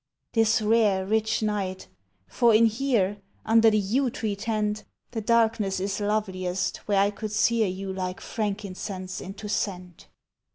[0.33, 1.87] This rare, rich night!
[2.27, 7.31] For in here Under the yew tree tent The darkness is loveliest where I could
[7.31, 10.07] sear You like frankincense into scent.